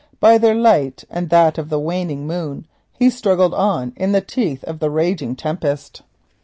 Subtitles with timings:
[0.19, 2.65] By their light and that of the waning moon
[2.97, 6.01] he struggled on in the teeth of the raging tempest.